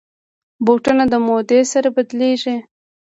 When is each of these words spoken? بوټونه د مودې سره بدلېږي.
بوټونه 0.65 1.03
د 1.11 1.13
مودې 1.25 1.59
سره 1.71 1.87
بدلېږي. 1.95 2.55